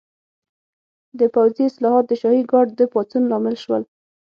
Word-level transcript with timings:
د 1.19 1.21
پوځي 1.35 1.63
اصلاحات 1.69 2.05
د 2.07 2.13
شاهي 2.21 2.43
ګارډ 2.51 2.69
د 2.75 2.81
پاڅون 2.93 3.23
لامل 3.31 3.55
شول. 3.63 3.83